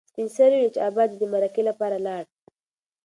سپین 0.09 0.27
سرې 0.35 0.55
وویل 0.57 0.73
چې 0.75 0.79
ابا 0.87 1.03
دې 1.09 1.15
د 1.19 1.23
مرکې 1.33 1.61
لپاره 1.69 1.97
لاړ. 2.05 2.23